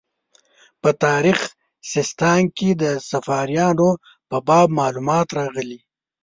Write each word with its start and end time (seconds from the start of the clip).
په 0.81 0.89
تاریخ 1.05 1.39
سیستان 1.91 2.41
کې 2.57 2.69
د 2.81 2.83
صفاریانو 3.09 3.89
په 4.29 4.37
باب 4.47 4.67
معلومات 4.79 5.27
راغلي. 5.39 5.79